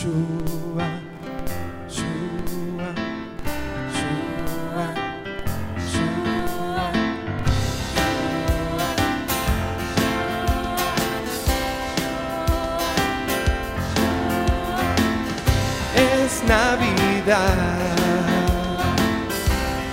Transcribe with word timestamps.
Es 0.00 0.04
Navidad, 16.46 17.78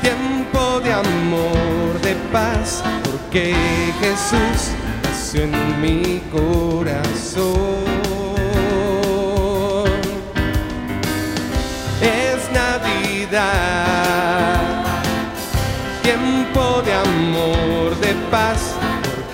tiempo 0.03 0.79
de 0.81 0.93
amor, 0.93 1.99
de 2.03 2.13
paz, 2.31 2.83
porque 3.03 3.55
Jesús 3.99 4.71
nació 5.03 5.45
en 5.45 5.81
mi 5.81 6.21
corazón. 6.31 7.84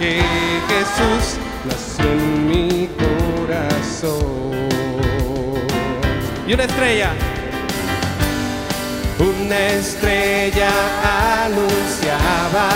Porque 0.01 0.19
Jesús 0.67 1.37
nació 1.63 2.11
en 2.11 2.47
mi 2.47 2.89
corazón. 2.97 4.67
Y 6.47 6.53
una 6.53 6.63
estrella, 6.63 7.11
una 9.19 9.59
estrella 9.67 10.71
anunciaba 11.45 12.69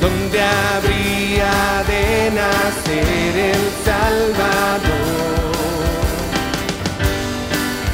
donde 0.00 0.42
habría 0.42 1.82
de 1.88 2.30
nacer 2.32 3.34
el 3.54 3.64
Salvador, 3.84 5.24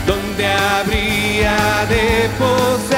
donde 0.04 0.46
habría 0.46 1.86
de 1.88 2.28
posar 2.38 2.89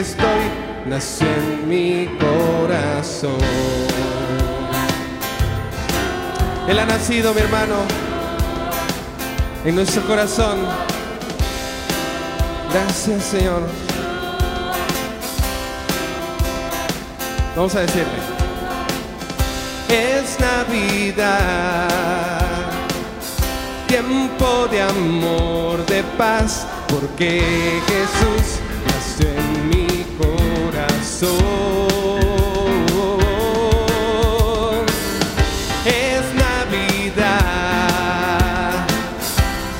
estoy, 0.00 0.40
nació 0.86 1.26
en 1.26 1.68
mi 1.68 2.08
corazón. 2.18 3.38
Él 6.68 6.78
ha 6.78 6.86
nacido, 6.86 7.34
mi 7.34 7.40
hermano, 7.40 7.76
en 9.64 9.74
nuestro 9.74 10.02
corazón. 10.06 10.58
Gracias, 12.72 13.24
Señor. 13.24 13.62
Vamos 17.56 17.74
a 17.74 17.80
decirle. 17.80 18.40
Es 19.88 20.38
Navidad, 20.38 21.88
tiempo 23.88 24.68
de 24.70 24.82
amor, 24.82 25.84
de 25.86 26.04
paz, 26.16 26.64
porque 26.88 27.82
Jesús 27.88 28.60
nació 28.86 29.28
en 29.28 29.49
Es 31.22 31.28
Navidad, 36.34 37.26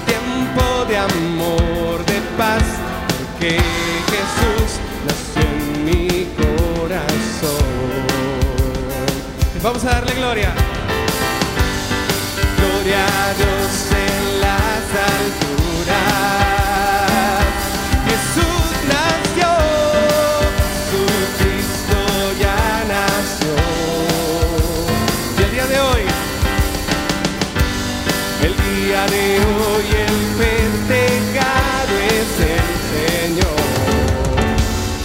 tiempo 0.04 0.84
de 0.86 0.98
amor, 0.98 2.04
de 2.04 2.20
paz, 2.36 2.62
porque 3.16 3.58
Jesús 4.10 4.80
nació 5.06 5.40
en 5.48 5.84
mi 5.86 6.28
corazón. 6.36 7.64
Vamos 9.62 9.82
a 9.86 9.92
darle 9.92 10.12
gloria. 10.16 10.52
Gloria 12.58 13.02
a 13.06 13.32
Dios 13.32 13.69
día 28.90 29.06
de 29.06 29.38
hoy 29.38 29.86
el 30.04 30.16
festejado 30.40 31.94
es 32.18 32.30
el 32.56 32.68
Señor. 32.92 33.60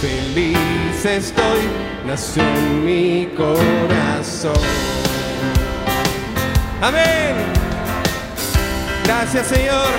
Feliz 0.00 1.04
estoy, 1.04 1.62
nació 2.04 2.42
en 2.42 2.84
mi 2.84 3.28
corazón. 3.36 4.64
Amén. 6.82 7.36
Gracias 9.04 9.46
Señor. 9.46 9.90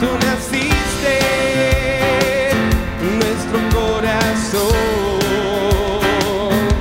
Tú 0.00 0.08
naciste 0.26 1.14
nuestro 3.20 3.58
corazón. 3.78 4.74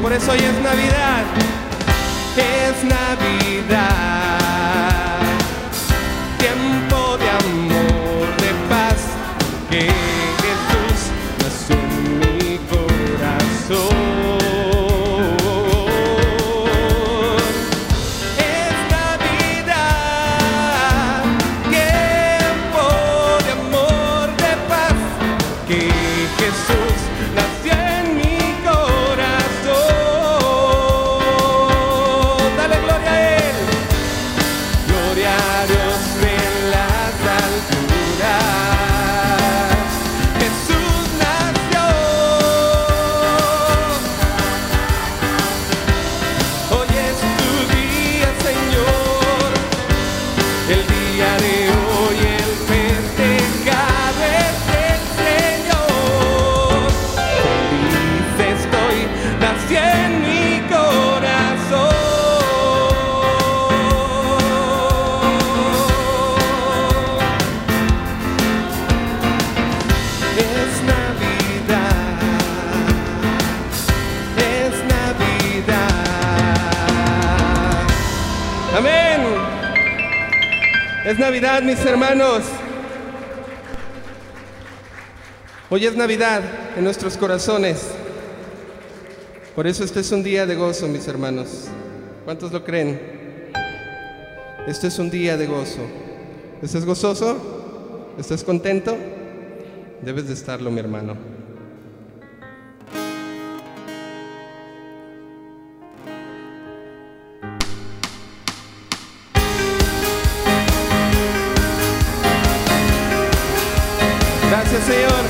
Por 0.01 0.13
eso 0.13 0.31
hoy 0.31 0.39
es 0.39 0.63
Navidad. 0.63 1.25
Es 2.37 2.83
Navidad. 2.83 4.00
Navidad, 81.41 81.63
mis 81.63 81.83
hermanos. 81.87 82.43
Hoy 85.71 85.87
es 85.87 85.95
Navidad 85.95 86.43
en 86.77 86.83
nuestros 86.83 87.17
corazones. 87.17 87.81
Por 89.55 89.65
eso 89.65 89.83
este 89.83 90.01
es 90.01 90.11
un 90.11 90.21
día 90.21 90.45
de 90.45 90.53
gozo, 90.53 90.87
mis 90.87 91.07
hermanos. 91.07 91.65
¿Cuántos 92.25 92.51
lo 92.51 92.63
creen? 92.63 93.01
Este 94.67 94.85
es 94.85 94.99
un 94.99 95.09
día 95.09 95.35
de 95.35 95.47
gozo. 95.47 95.81
¿Estás 96.61 96.85
gozoso? 96.85 98.13
¿Estás 98.19 98.43
contento? 98.43 98.95
Debes 100.03 100.27
de 100.27 100.35
estarlo, 100.35 100.69
mi 100.69 100.79
hermano. 100.79 101.30
Gracias 114.51 114.83
Señor. 114.83 115.23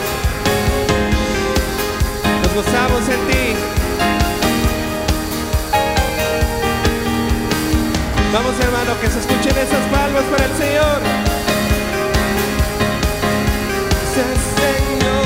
Nos 2.42 2.54
gozamos 2.56 3.08
en 3.08 3.28
ti. 3.28 3.56
Vamos 8.34 8.60
hermano, 8.60 9.00
que 9.00 9.08
se 9.12 9.20
escuchen 9.20 9.56
esas 9.60 9.86
palmas 9.92 10.24
para 10.24 10.46
el 10.46 10.58
Señor. 10.58 11.02
Señor. 14.58 15.22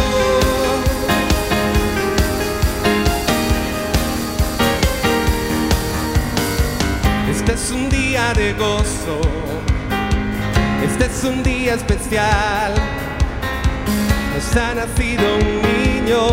Este 7.32 7.54
es 7.54 7.72
un 7.72 7.90
día 7.90 8.34
de 8.34 8.54
gozo, 8.56 9.22
este 10.84 11.06
es 11.06 11.24
un 11.24 11.42
día 11.44 11.76
especial 11.76 12.95
ha 14.36 14.76
nacido 14.76 15.38
un 15.38 15.62
niño, 15.62 16.28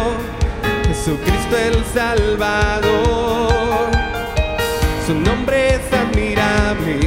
Jesucristo 0.89 1.57
el 1.57 1.85
Salvador. 1.95 3.53
Su 5.07 5.15
nombre 5.15 5.77
es 5.77 5.93
admirable, 5.93 6.99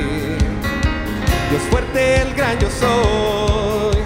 Dios 1.49 1.61
fuerte 1.69 2.21
el 2.21 2.33
gran 2.33 2.57
yo 2.59 2.69
soy. 2.69 3.97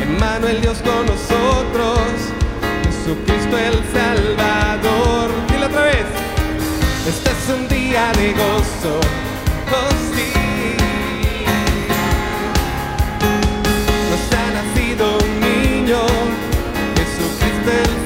Emmanuel 0.00 0.60
Dios 0.60 0.78
con 0.78 1.06
nosotros, 1.06 1.98
Jesucristo 2.84 3.58
el 3.58 3.82
Salvador. 3.92 5.30
Dilo 5.50 5.66
otra 5.66 5.82
vez, 5.82 6.06
este 7.08 7.30
es 7.30 7.48
un 7.58 7.68
día 7.68 8.12
de 8.12 8.32
gozo. 8.32 9.00
Oh, 9.72 9.90
sí. 10.14 10.49
del 17.70 17.99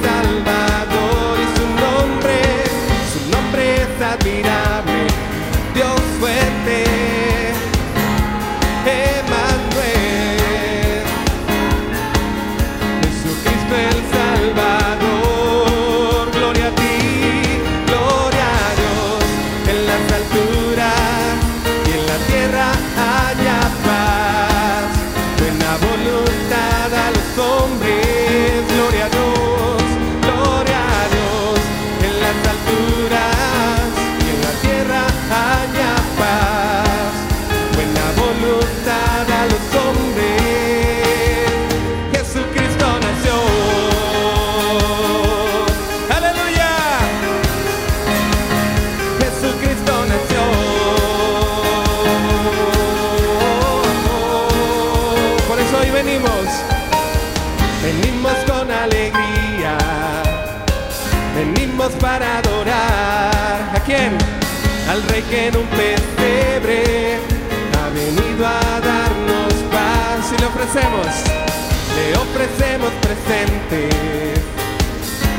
ofrecemos 72.13 72.91
presentes, 73.01 74.39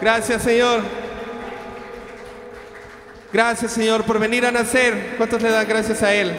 Gracias, 0.00 0.42
Señor. 0.42 0.80
Gracias, 3.33 3.73
Señor, 3.73 4.04
por 4.04 4.19
venir 4.19 4.45
a 4.47 4.50
nacer. 4.50 5.14
¿Cuántos 5.16 5.40
le 5.42 5.50
dan 5.50 5.69
gracias 5.69 6.02
a 6.02 6.12
Él? 6.14 6.33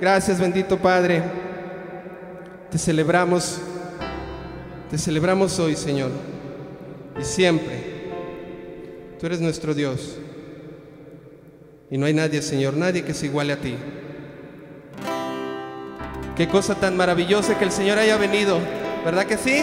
Gracias, 0.00 0.40
bendito 0.40 0.78
Padre. 0.78 1.22
Te 2.70 2.78
celebramos. 2.78 3.60
Te 4.90 4.98
celebramos 4.98 5.58
hoy, 5.58 5.76
Señor. 5.76 6.10
Y 7.20 7.24
siempre. 7.24 7.90
Tú 9.20 9.26
eres 9.26 9.40
nuestro 9.40 9.74
Dios. 9.74 10.16
Y 11.90 11.98
no 11.98 12.06
hay 12.06 12.14
nadie, 12.14 12.40
Señor, 12.40 12.74
nadie 12.74 13.04
que 13.04 13.12
se 13.12 13.26
iguale 13.26 13.52
a 13.52 13.56
ti. 13.56 13.76
Qué 16.36 16.48
cosa 16.48 16.74
tan 16.74 16.96
maravillosa 16.96 17.58
que 17.58 17.64
el 17.64 17.72
Señor 17.72 17.98
haya 17.98 18.16
venido. 18.16 18.58
¿Verdad 19.04 19.26
que 19.26 19.36
sí? 19.36 19.62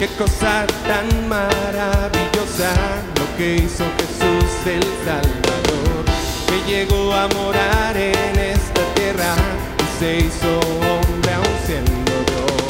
Qué 0.00 0.08
cosa 0.16 0.66
tan 0.88 1.28
maravillosa 1.28 2.72
lo 3.18 3.36
que 3.36 3.56
hizo 3.56 3.84
Jesús 3.98 4.50
el 4.64 4.82
Salvador, 5.04 6.04
que 6.48 6.72
llegó 6.72 7.12
a 7.12 7.28
morar 7.28 7.94
en 7.98 8.38
esta 8.38 8.80
tierra 8.94 9.34
y 9.76 9.98
se 9.98 10.16
hizo 10.20 10.58
hombre 10.58 11.34
aún 11.34 11.56
siendo 11.66 12.12
Dios. 12.30 12.62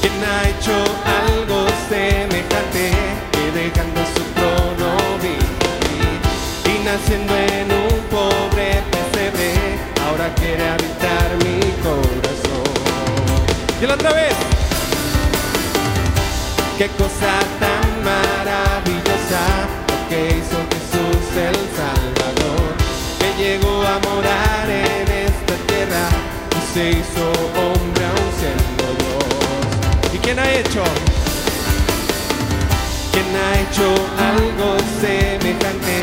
¿Quién 0.00 0.18
ha 0.24 0.48
hecho 0.48 0.76
algo 1.28 1.64
semejante 1.88 2.90
que 3.30 3.44
dejando 3.60 4.00
su 4.12 4.24
trono 4.34 4.88
vivir 5.22 6.18
y 6.66 6.84
naciendo 6.84 7.21
Otra 13.92 14.10
vez. 14.14 14.32
Qué 16.78 16.88
cosa 16.96 17.32
tan 17.60 17.86
maravillosa 18.02 19.42
lo 19.86 20.08
que 20.08 20.28
hizo 20.28 20.58
Jesús 20.72 21.24
el 21.36 21.58
Salvador, 21.76 22.68
que 23.20 23.42
llegó 23.42 23.82
a 23.82 23.98
morar 24.08 24.66
en 24.70 25.06
esta 25.28 25.54
tierra 25.66 26.08
y 26.56 26.72
se 26.72 26.90
hizo 26.90 27.24
hombre 27.60 28.04
aún 28.06 28.30
siendo 28.40 28.84
Dios. 29.02 30.14
¿Y 30.14 30.18
quién 30.18 30.38
ha 30.38 30.50
hecho? 30.50 30.82
¿Quién 33.12 33.28
ha 33.36 33.60
hecho 33.60 33.86
algo 34.32 34.78
semejante 35.02 35.96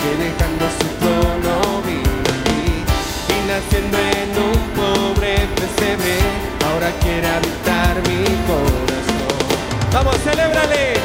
que 0.00 0.10
dejando 0.24 0.64
su 0.78 0.88
trono 0.98 1.82
vino 1.86 2.26
aquí 2.38 2.82
y 3.34 3.38
naciendo 3.46 3.98
en 3.98 4.30
un 4.50 4.60
pobre 4.74 5.46
pesebre 5.54 6.55
ahora 6.76 6.90
quiere 7.00 7.26
habitar 7.26 7.96
mi 8.06 8.22
corazón? 8.46 9.92
Vamos, 9.92 10.16
celébrale. 10.18 10.95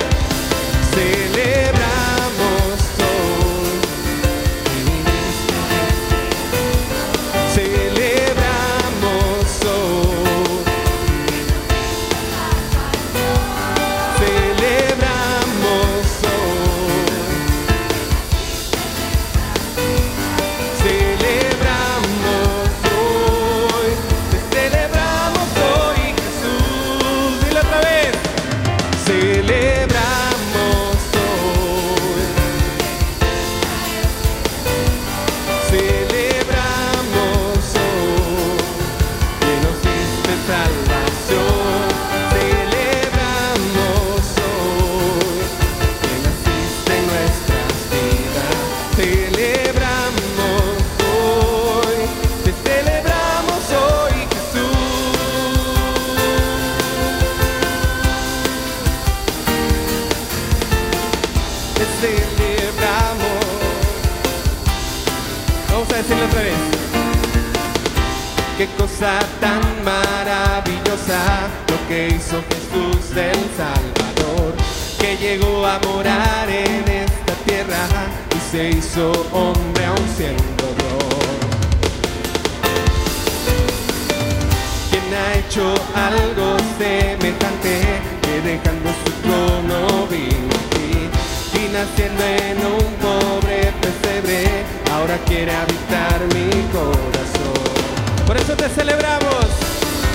Mi 96.33 96.49
corazón? 96.71 98.25
Por 98.27 98.37
eso 98.37 98.55
te 98.55 98.69
celebramos, 98.69 99.45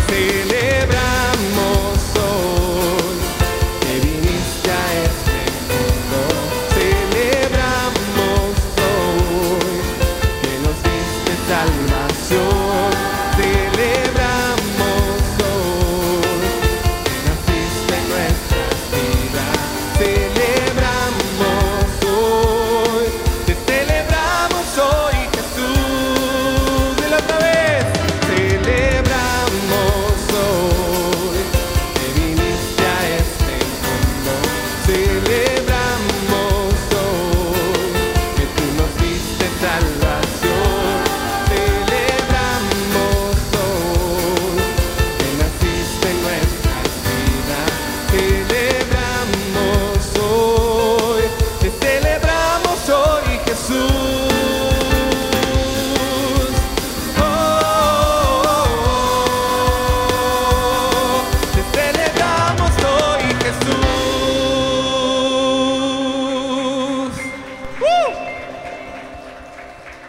celebramos 0.09 2.06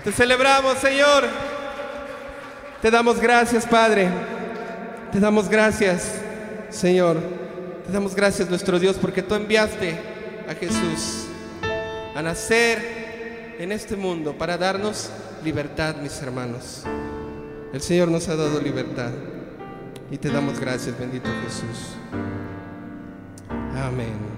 Te 0.08 0.14
celebramos 0.14 0.78
Señor. 0.78 1.26
Te 2.82 2.90
damos 2.90 3.20
gracias 3.20 3.66
Padre. 3.66 4.08
Te 5.12 5.20
damos 5.20 5.50
gracias 5.50 6.14
Señor. 6.70 7.18
Te 7.86 7.92
damos 7.92 8.16
gracias 8.16 8.50
nuestro 8.50 8.80
Dios 8.80 8.96
porque 9.02 9.22
tú 9.22 9.36
enviaste 9.36 10.00
a 10.48 10.54
Jesús 10.54 11.26
a 12.16 12.22
nacer 12.22 13.58
en 13.60 13.74
este 13.74 13.98
mundo 13.98 14.32
para 14.38 14.58
darnos 14.58 15.10
libertad, 15.44 15.98
mis 15.98 16.22
hermanos. 16.22 16.84
El 17.74 17.82
Señor 17.82 18.08
nos 18.08 18.30
ha 18.30 18.38
dado 18.38 18.62
libertad 18.62 19.12
y 20.10 20.18
te 20.18 20.30
damos 20.30 20.58
gracias, 20.58 20.98
bendito 20.98 21.28
Jesús. 21.44 21.98
Amén. 23.76 24.37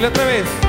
Dile 0.00 0.08
otra 0.08 0.24
vez. 0.24 0.59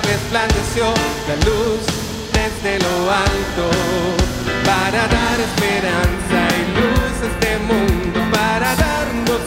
Resplandeció 0.00 0.92
la 1.28 1.36
luz 1.46 1.82
desde 2.32 2.78
lo 2.80 3.10
alto 3.10 3.70
para 4.64 5.06
dar 5.06 5.40
esperanza 5.40 6.38
y 6.58 6.64
luz 6.78 7.14
a 7.22 7.26
este 7.32 7.58
mundo, 7.58 8.20
para 8.32 8.74
darnos 8.74 9.40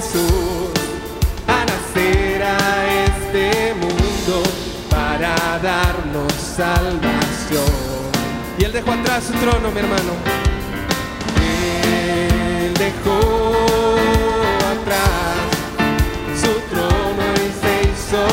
Jesús 0.00 0.70
a 1.46 1.66
nacer 1.66 2.42
a 2.42 3.04
este 3.04 3.74
mundo 3.74 4.42
para 4.88 5.58
darnos 5.62 6.32
salvación. 6.32 7.60
Y 8.58 8.64
Él 8.64 8.72
dejó 8.72 8.92
atrás 8.92 9.24
su 9.24 9.34
trono, 9.34 9.70
mi 9.70 9.80
hermano. 9.80 10.12
Él 11.42 12.72
dejó 12.78 13.18
atrás 14.72 15.50
su 16.40 16.52
trono 16.70 17.24
y 17.34 17.50
se 17.60 17.72
hizo 17.90 18.24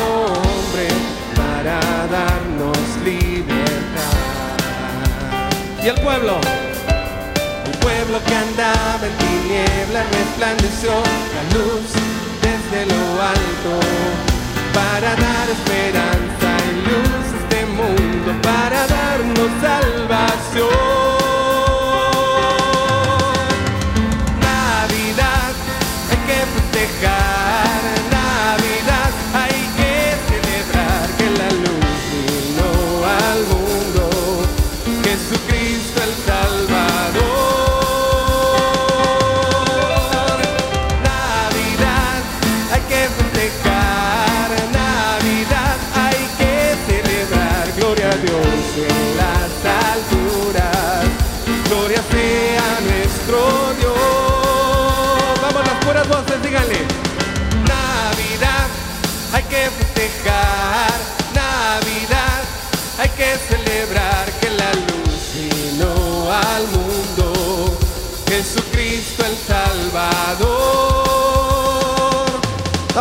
para 1.36 1.80
darnos 2.06 2.78
libertad. 3.04 4.16
Y 5.84 5.88
el 5.88 6.00
pueblo, 6.00 6.40
pueblo 8.08 8.24
que 8.26 8.34
andaba 8.34 9.06
en 9.06 9.16
tinieblas 9.18 10.06
resplandeció 10.10 10.90
la 10.90 11.42
luz 11.58 11.92
desde 12.42 12.86
lo 12.86 13.22
alto 13.22 13.80
para 14.72 15.10
dar 15.10 15.50
esperanza 15.50 16.48
y 16.68 16.74
luz 16.88 17.24
a 17.24 17.38
este 17.42 17.66
mundo, 17.66 18.42
para 18.42 18.86
darnos 18.86 19.50
salvación. 19.60 21.17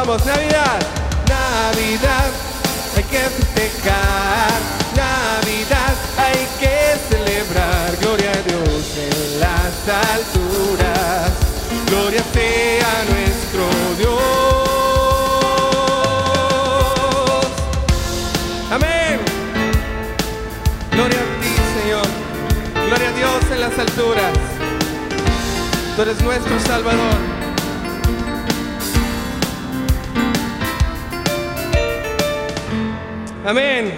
Navidad, 0.08 0.80
Navidad, 1.28 2.32
hay 2.96 3.04
que 3.04 3.20
festejar. 3.20 4.52
Navidad, 4.96 5.96
hay 6.18 6.48
que 6.62 6.96
celebrar. 7.10 7.94
Gloria 8.00 8.32
a 8.32 8.42
Dios 8.48 8.86
en 8.96 9.42
las 9.42 9.76
alturas. 10.14 11.32
Gloria 11.88 12.24
sea 12.32 13.04
nuestro 13.10 13.68
Dios. 13.98 14.18
Amén. 18.72 19.20
Gloria 20.94 21.20
a 21.20 21.24
ti, 21.42 21.54
Señor. 21.82 22.08
Gloria 22.88 23.10
a 23.10 23.12
Dios 23.12 23.44
en 23.52 23.60
las 23.60 23.78
alturas. 23.78 24.38
Tú 25.98 26.02
eres 26.02 26.22
nuestro 26.22 26.58
Salvador. 26.62 27.37
Amén. 33.48 33.94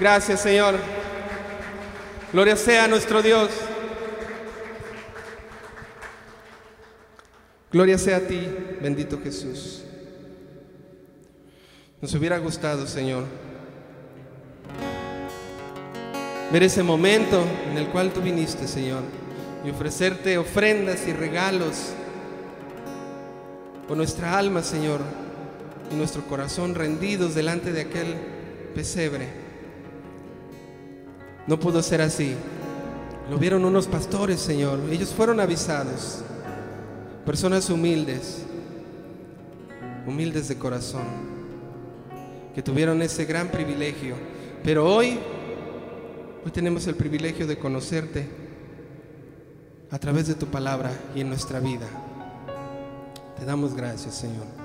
Gracias, 0.00 0.40
Señor. 0.40 0.76
Gloria 2.32 2.56
sea 2.56 2.84
a 2.84 2.88
nuestro 2.88 3.20
Dios. 3.20 3.50
Gloria 7.70 7.98
sea 7.98 8.16
a 8.16 8.20
ti, 8.20 8.48
bendito 8.80 9.20
Jesús. 9.22 9.84
Nos 12.00 12.14
hubiera 12.14 12.38
gustado, 12.38 12.86
Señor, 12.86 13.24
ver 16.50 16.62
ese 16.62 16.82
momento 16.82 17.44
en 17.70 17.76
el 17.76 17.88
cual 17.88 18.14
tú 18.14 18.22
viniste, 18.22 18.66
Señor, 18.66 19.02
y 19.62 19.68
ofrecerte 19.68 20.38
ofrendas 20.38 21.06
y 21.06 21.12
regalos 21.12 21.90
por 23.86 23.98
nuestra 23.98 24.38
alma, 24.38 24.62
Señor, 24.62 25.02
nuestro 25.94 26.24
corazón 26.26 26.74
rendidos 26.74 27.34
delante 27.34 27.72
de 27.72 27.82
aquel 27.82 28.14
pesebre. 28.74 29.28
No 31.46 31.58
pudo 31.58 31.82
ser 31.82 32.00
así. 32.00 32.34
Lo 33.30 33.38
vieron 33.38 33.64
unos 33.64 33.86
pastores, 33.86 34.40
Señor. 34.40 34.80
Ellos 34.90 35.10
fueron 35.10 35.40
avisados. 35.40 36.22
Personas 37.24 37.70
humildes, 37.70 38.42
humildes 40.06 40.48
de 40.48 40.58
corazón, 40.58 41.04
que 42.54 42.62
tuvieron 42.62 43.00
ese 43.00 43.24
gran 43.24 43.48
privilegio. 43.48 44.14
Pero 44.62 44.86
hoy, 44.94 45.18
hoy 46.44 46.50
tenemos 46.50 46.86
el 46.86 46.96
privilegio 46.96 47.46
de 47.46 47.58
conocerte 47.58 48.28
a 49.90 49.98
través 49.98 50.26
de 50.26 50.34
tu 50.34 50.46
palabra 50.46 50.92
y 51.14 51.20
en 51.20 51.28
nuestra 51.28 51.60
vida. 51.60 51.86
Te 53.38 53.44
damos 53.44 53.74
gracias, 53.74 54.14
Señor. 54.14 54.63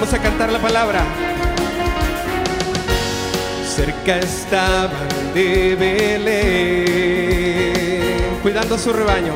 Vamos 0.00 0.14
a 0.14 0.18
cantar 0.18 0.50
la 0.50 0.58
palabra. 0.58 1.04
Cerca 3.68 4.18
estaban 4.18 5.08
de 5.34 5.76
Belén, 5.78 6.88
cuidando 8.42 8.76
a 8.76 8.78
su 8.78 8.94
rebaño, 8.94 9.34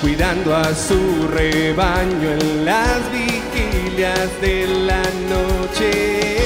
cuidando 0.00 0.56
a 0.56 0.74
su 0.74 1.28
rebaño 1.28 2.30
en 2.30 2.64
las 2.64 2.98
vigilias 3.12 4.40
de 4.40 4.66
la 4.86 5.02
noche. 5.28 6.38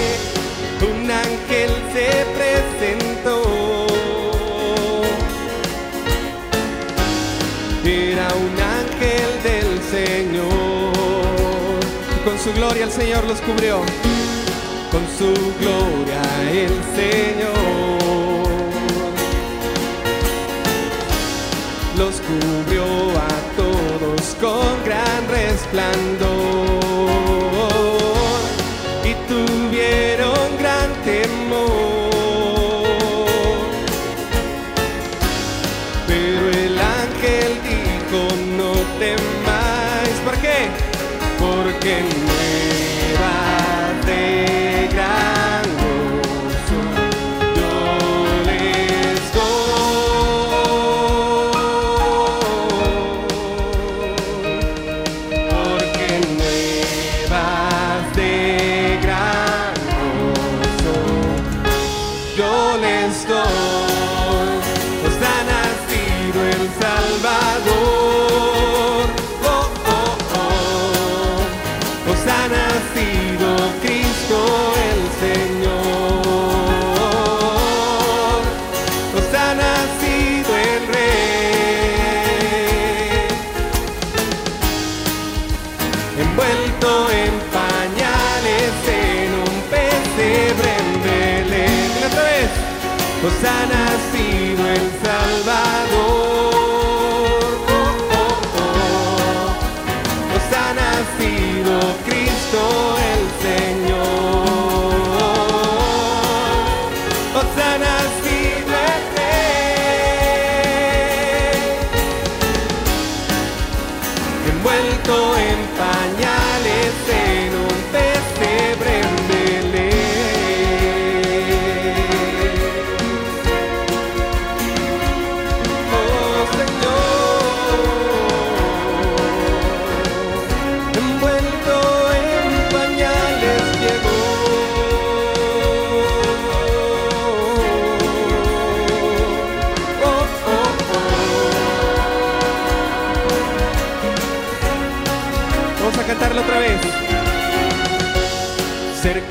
Un 0.82 1.08
ángel 1.08 1.70
se 1.92 2.26
presentó. 2.34 3.86
Era 7.84 8.26
un 8.34 8.49
su 12.42 12.52
gloria 12.54 12.84
el 12.84 12.90
Señor 12.90 13.24
los 13.24 13.40
cubrió. 13.42 13.80
Con 14.90 15.02
su 15.18 15.32
gloria 15.60 16.22
el 16.50 16.72
Señor 16.96 18.50
los 21.98 22.20
cubrió 22.20 22.84
a 22.84 23.28
todos 23.56 24.36
con 24.40 24.84
gran 24.84 25.28
resplandor. 25.28 26.69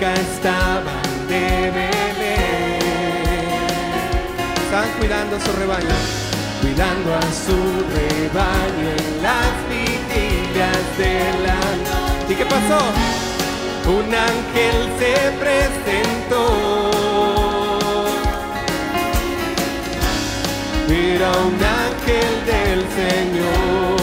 estaban 0.01 1.27
de 1.27 1.71
Belén. 1.71 2.79
Están 4.63 4.89
cuidando 4.97 5.35
a 5.35 5.39
su 5.39 5.51
rebaño, 5.53 5.95
cuidando 6.61 7.15
a 7.15 7.21
su 7.21 7.57
rebaño 7.95 8.87
en 8.97 9.23
las 9.23 9.51
vigilias 9.67 10.97
de 10.97 11.13
la 11.45 11.59
¿Y 12.29 12.35
qué 12.35 12.45
pasó? 12.45 12.79
Un 13.87 14.13
ángel 14.13 14.89
se 14.99 15.31
presentó. 15.39 16.43
Era 20.89 21.31
un 21.31 21.55
ángel 21.55 22.45
del 22.45 22.79
Señor. 22.95 23.98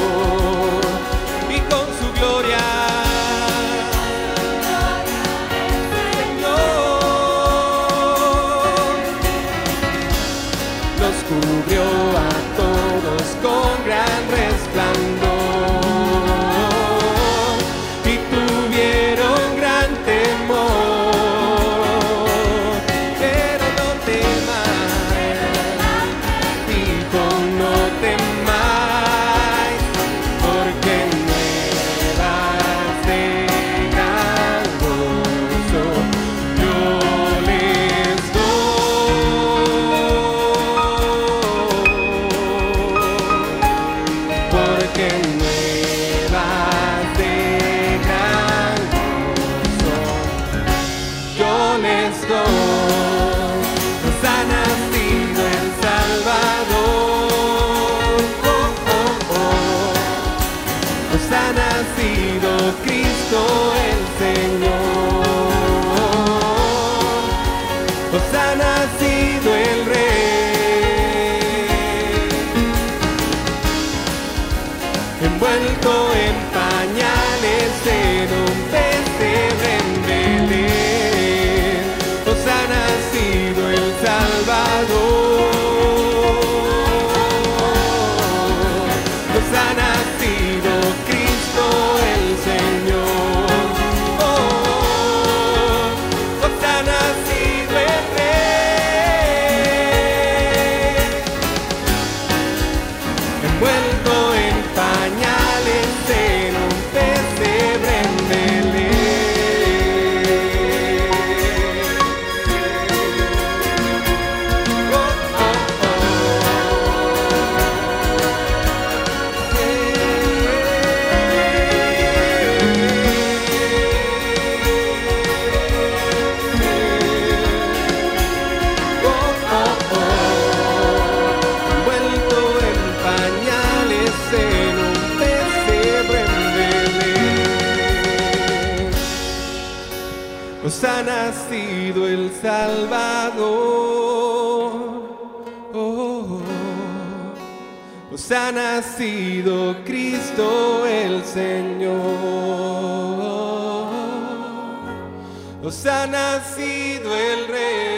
Os 155.66 155.84
ha 155.84 156.06
nacido 156.06 157.12
el 157.16 157.48
Rey. 157.48 157.96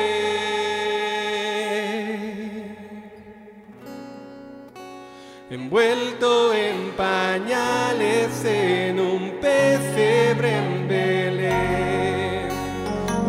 envuelto 5.51 6.55
en 6.55 6.93
pañales 6.97 8.43
en 8.47 8.99
un 8.99 9.33
pesebre 9.43 10.57
en 10.57 10.89
Belén. 10.89 12.49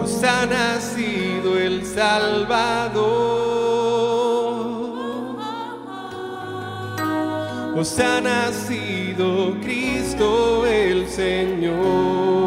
Os 0.01 0.23
ha 0.23 0.45
nacido 0.45 1.59
el 1.59 1.85
Salvador. 1.85 2.95
Os 7.75 7.99
ha 7.99 8.21
nacido 8.21 9.53
Cristo 9.61 10.65
el 10.65 11.09
Señor. 11.09 12.38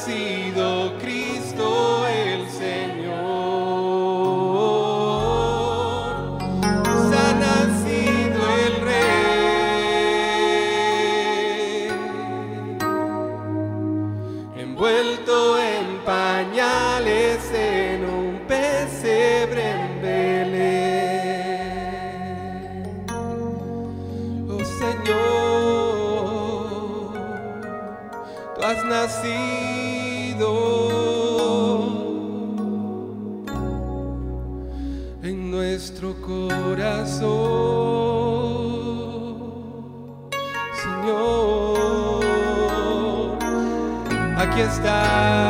Ha 0.00 0.06
nacido 0.06 0.59
aquí 44.60 44.68
está, 44.68 45.49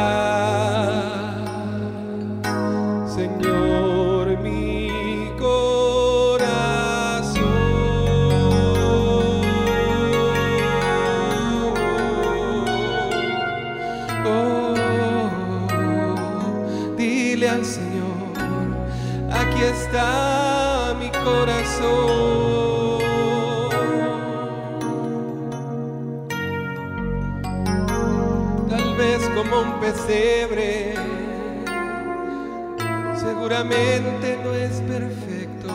Seguramente 33.16 34.38
no 34.44 34.54
es 34.54 34.80
perfecto, 34.82 35.72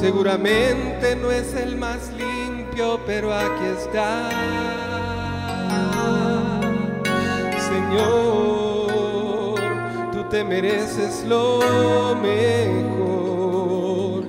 seguramente 0.00 1.14
no 1.16 1.30
es 1.30 1.52
el 1.54 1.76
más 1.76 2.10
limpio, 2.16 2.98
pero 3.06 3.34
aquí 3.34 3.66
está. 3.78 4.30
Señor, 7.68 9.60
tú 10.12 10.24
te 10.30 10.42
mereces 10.44 11.26
lo 11.26 12.16
mejor. 12.22 14.24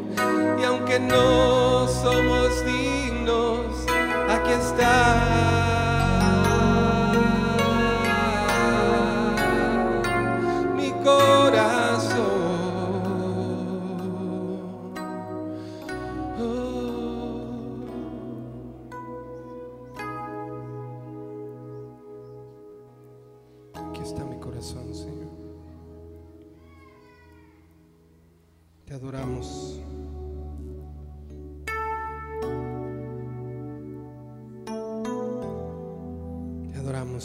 Y 0.59 0.63
aunque 0.65 0.99
no 0.99 1.87
somos 1.87 2.65
dignos, 2.65 3.85
aquí 4.29 4.51
está 4.51 5.58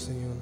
Señor. 0.05 0.37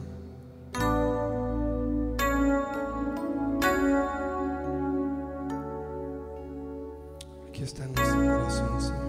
Aquí 7.48 7.62
está 7.62 7.87
nuestro 7.87 8.16
corazón, 8.16 8.81
Señor. 8.81 9.03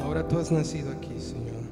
Ahora 0.00 0.26
tú 0.26 0.38
has 0.38 0.50
nacido 0.50 0.90
aquí, 0.92 1.20
Señor. 1.20 1.62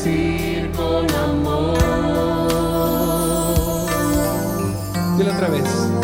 asir 0.00 0.70
con 0.72 1.10
amor. 1.14 1.78
Dile 5.18 5.30
otra 5.30 5.48
vez. 5.48 5.99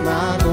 na 0.00 0.36
dor. 0.38 0.51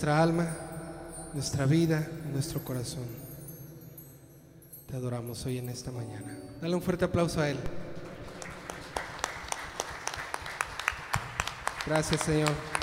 nuestra 0.00 0.22
alma, 0.22 0.48
nuestra 1.34 1.66
vida, 1.66 2.08
nuestro 2.32 2.64
corazón. 2.64 3.04
Te 4.86 4.96
adoramos 4.96 5.44
hoy 5.44 5.58
en 5.58 5.68
esta 5.68 5.92
mañana. 5.92 6.38
Dale 6.58 6.74
un 6.74 6.80
fuerte 6.80 7.04
aplauso 7.04 7.38
a 7.38 7.50
Él. 7.50 7.58
Gracias, 11.86 12.22
Señor. 12.22 12.79